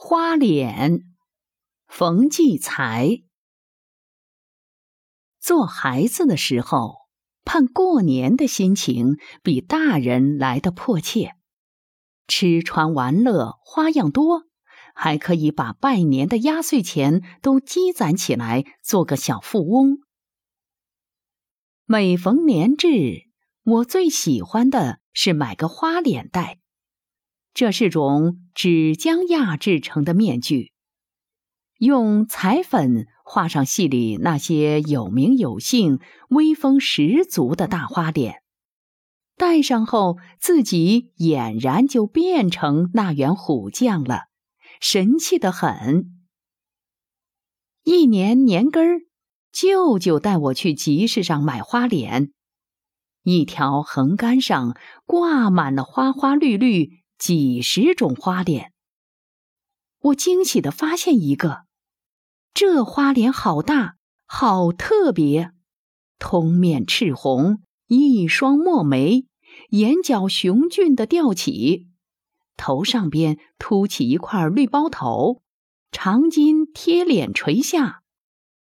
[0.00, 1.00] 花脸，
[1.88, 3.24] 冯骥才。
[5.40, 7.08] 做孩子的时候，
[7.44, 11.32] 盼过年的心情比大人来的迫切。
[12.28, 14.44] 吃穿玩乐花样多，
[14.94, 19.98] 还可以把拜年的压岁钱都积攒起来，做个小富翁。
[21.86, 23.24] 每逢年至，
[23.64, 26.60] 我最喜欢的是买个花脸戴。
[27.58, 30.70] 这是种纸浆压制成的面具，
[31.78, 38.44] 用彩粉画上戏里那些有名有姓、威风十足的大花脸，
[39.36, 44.26] 戴上后自己俨然就变成那员虎将了，
[44.80, 46.12] 神气的很。
[47.82, 49.00] 一年年根儿，
[49.50, 52.30] 舅舅带我去集市上买花脸，
[53.24, 56.98] 一条横杆上挂满了花花绿绿。
[57.18, 58.72] 几十种花脸，
[59.98, 61.64] 我惊喜的发现一个，
[62.54, 65.50] 这花脸好大，好特别，
[66.20, 69.26] 通面赤红，一双墨眉，
[69.70, 71.88] 眼角雄俊的吊起，
[72.56, 75.42] 头上边凸起一块绿包头，
[75.90, 78.02] 长巾贴脸垂下，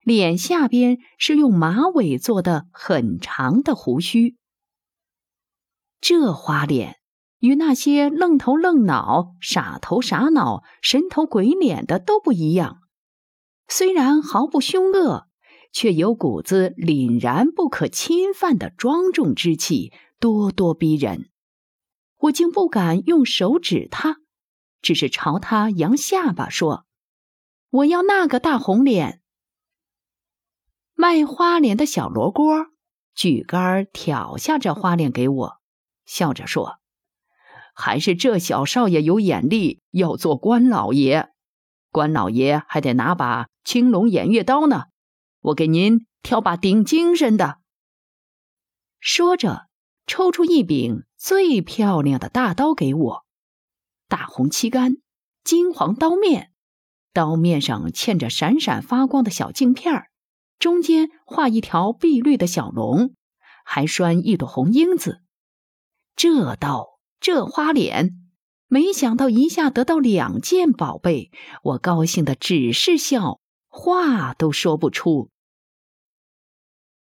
[0.00, 4.36] 脸下边是用马尾做的很长的胡须，
[6.00, 6.99] 这花脸。
[7.40, 12.80] 与那些愣头愣脑、傻头傻脑、神头鬼脸的都不一样，
[13.66, 15.26] 虽然毫不凶恶，
[15.72, 21.30] 却有股子凛然不可侵犯的庄重之气，咄咄逼人。
[22.18, 24.18] 我竟不敢用手指他，
[24.82, 26.84] 只是朝他扬下巴说
[27.70, 29.22] ：“我要那个大红脸。”
[30.92, 32.66] 卖花脸的小罗锅
[33.14, 35.60] 举杆挑下这花脸给我，
[36.04, 36.79] 笑着说。
[37.80, 41.30] 还是这小少爷有眼力，要做官老爷。
[41.90, 44.84] 官老爷还得拿把青龙偃月刀呢。
[45.40, 47.56] 我给您挑把顶精神的。
[49.00, 49.68] 说着，
[50.06, 53.24] 抽出一柄最漂亮的大刀给我，
[54.08, 54.98] 大红漆杆，
[55.42, 56.52] 金黄刀面，
[57.14, 60.04] 刀面上嵌着闪闪发光的小镜片
[60.58, 63.14] 中间画一条碧绿的小龙，
[63.64, 65.22] 还拴一朵红缨子。
[66.14, 66.99] 这刀。
[67.20, 68.16] 这花脸，
[68.66, 71.30] 没想到一下得到两件宝贝，
[71.62, 75.28] 我高兴的只是笑，话都说不出。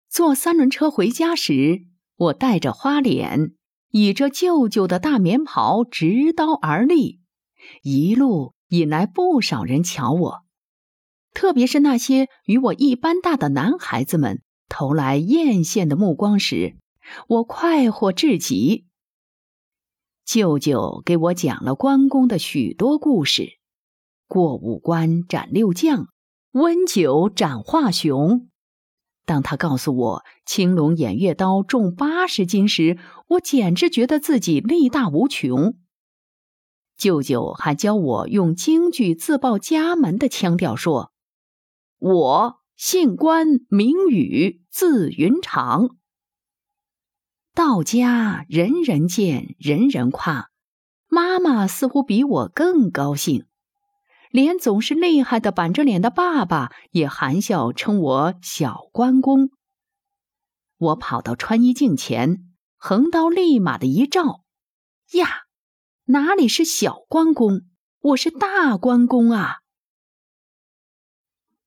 [0.10, 1.82] 坐三轮车回家时，
[2.16, 3.56] 我带着花脸，
[3.90, 7.20] 倚着舅舅的大棉袍，直刀而立，
[7.84, 10.46] 一路引来不少人瞧我，
[11.34, 16.78] 特别是那些与我一般大的男孩子们投来艳羡的目光时，
[17.28, 18.86] 我快活至极。
[20.26, 23.60] 舅舅给我讲了关公的许多故事：
[24.28, 26.08] 过五关斩六将，
[26.52, 28.50] 温酒斩华雄。
[29.26, 32.98] 当他告诉我青龙偃月刀重八十斤时，
[33.28, 35.78] 我简直觉得自己力大无穷。
[36.98, 41.12] 舅舅还教我用京剧自报家门的腔调说
[42.00, 45.98] ：“我姓关，名羽，字云长。”
[47.56, 50.50] 到家，人人见，人人夸。
[51.08, 53.46] 妈妈似乎比我更高兴，
[54.30, 59.52] 连总是厉害的板着脸的爸爸也含笑称我小关公。
[60.78, 64.42] 我跑到穿衣镜前，横刀立马的一照，
[65.14, 65.46] 呀，
[66.08, 67.62] 哪里是小关公，
[68.02, 69.60] 我是大关公啊！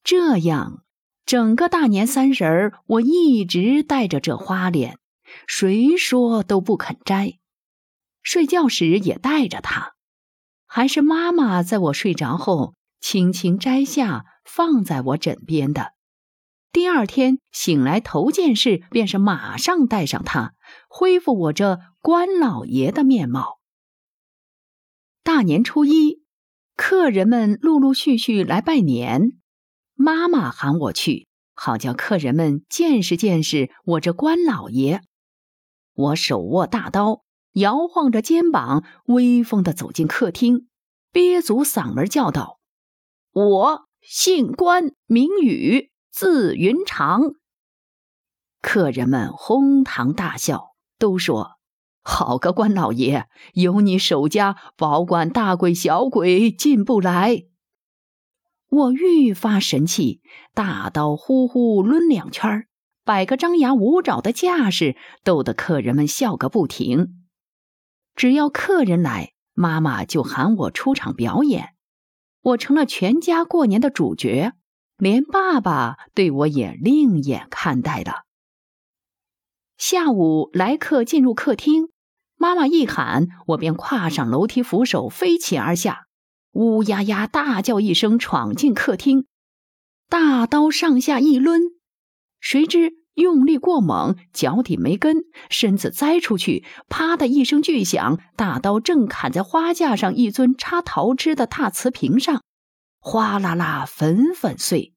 [0.04, 0.84] 这样，
[1.24, 4.98] 整个大年三十儿，我一直带着这花脸。
[5.46, 7.38] 谁说都不肯摘，
[8.22, 9.94] 睡觉时也带着它，
[10.66, 15.92] 还是妈妈在我睡着后轻轻摘下放在我枕边的。
[16.70, 20.52] 第二天醒来头件事便是马上戴上它，
[20.88, 23.58] 恢复我这官老爷的面貌。
[25.22, 26.22] 大年初一，
[26.76, 29.38] 客人们陆陆续续来拜年，
[29.94, 35.02] 妈妈喊我去，好叫客人们见识见识我这官老爷。
[35.98, 37.24] 我手握大刀，
[37.54, 40.68] 摇晃着肩膀，威风的走进客厅，
[41.10, 42.60] 憋足嗓门叫道
[43.34, 47.32] ：“我姓关，名羽，字云长。”
[48.62, 51.58] 客人们哄堂大笑，都说
[52.00, 57.46] ：“好个关老爷，有你守家，保管大鬼小鬼进不来。”
[58.70, 60.20] 我愈发神气，
[60.54, 62.67] 大刀呼呼抡两圈儿。
[63.08, 64.94] 摆个张牙舞爪的架势，
[65.24, 67.24] 逗得客人们笑个不停。
[68.14, 71.70] 只要客人来，妈妈就喊我出场表演。
[72.42, 74.52] 我成了全家过年的主角，
[74.98, 78.24] 连爸爸对我也另眼看待了。
[79.78, 81.88] 下午来客进入客厅，
[82.36, 86.02] 妈妈一喊，我便跨上楼梯扶手飞起而下，
[86.52, 89.24] 乌压压大叫一声，闯进客厅，
[90.10, 91.77] 大刀上下一抡，
[92.40, 92.92] 谁知。
[93.14, 102.44] 用力过猛，脚底没跟，身子栽出去，啪的一声巨响，大刀正砍在花架上一尊插桃枝的大瓷瓶上，
[103.00, 104.94] 哗啦啦，粉粉碎。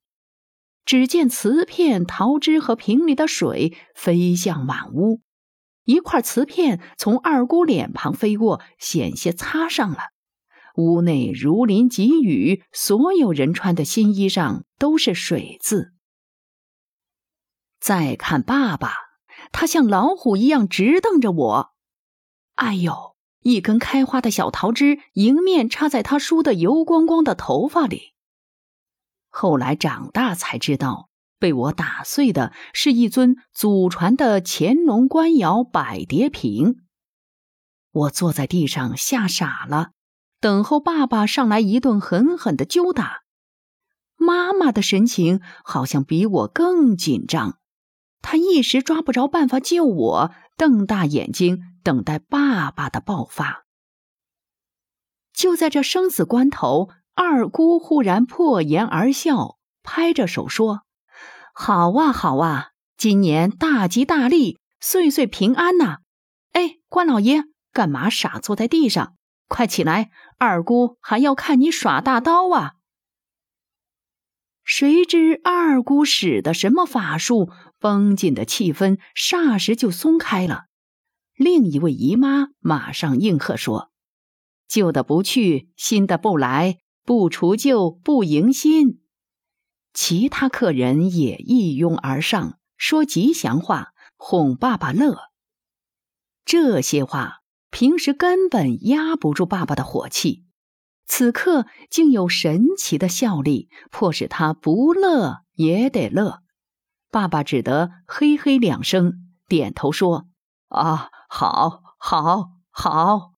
[0.86, 5.22] 只见瓷片、桃枝和瓶里的水飞向满屋，
[5.86, 9.98] 一块瓷片从二姑脸庞飞过，险些擦上了。
[10.76, 15.94] 屋内如临急雨，所有人穿的新衣裳都是水渍。
[17.82, 18.94] 再看爸爸，
[19.52, 21.72] 他像老虎一样直瞪着我。
[22.56, 28.14] 哎呦，一根开花的小桃枝迎面插在他梳的油光光的头发里。
[29.30, 36.84] 后来长大才知道，被我打碎的是一尊祖传的乾隆官窑百蝶瓶。
[37.92, 39.92] 我坐在地上吓傻了，
[40.40, 43.22] 等候爸爸上来一顿狠狠的揪打。
[44.18, 47.58] 妈妈的神情好像比我更紧张。
[48.22, 53.66] 他一时抓不着办法救我，瞪大眼睛等待爸爸的爆发。
[55.34, 60.82] 就在这生死关头，二姑忽然破颜而笑，拍着手说
[61.56, 66.00] ：“好啊，好啊，今年大吉大利，岁岁平安呐！
[66.52, 69.16] 哎，关老爷，干嘛傻坐在地上？
[69.48, 72.74] 快起来，二姑还要看你耍大刀啊！”
[74.64, 77.50] 谁知二姑使的什么法术？
[77.82, 80.66] 绷紧的气氛霎时就松开了。
[81.36, 83.92] 另一位姨妈马上应和说
[84.70, 89.02] ：“旧的不去，新的不来，不除旧不迎新。”
[89.94, 95.18] 其他客人也一拥而上，说吉祥话，哄爸爸乐。
[96.46, 97.40] 这些话
[97.72, 100.46] 平时根本压不住爸爸的火气，
[101.08, 106.41] 此刻竟有神奇的效力，迫使他不乐也得乐。
[107.12, 110.28] 爸爸只得嘿嘿两声，点头说
[110.70, 113.34] ：“啊，好，好，好。”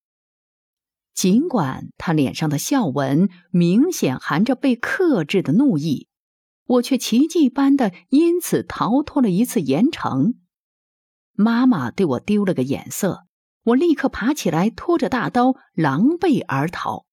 [1.16, 6.08] 尽管他脸上的笑纹明显含着被克制的怒意，
[6.66, 10.36] 我却奇迹般的因此逃脱了一次严惩。
[11.34, 13.26] 妈妈对我丢了个眼色，
[13.64, 17.06] 我立刻爬起来，拖着大刀狼狈而逃，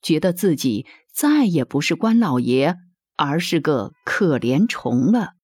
[0.00, 2.76] 觉得自己再也不是关老爷，
[3.16, 5.34] 而是个可怜虫了。